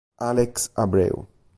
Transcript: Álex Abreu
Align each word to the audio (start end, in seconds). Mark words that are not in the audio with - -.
Álex 0.17 0.71
Abreu 0.73 1.29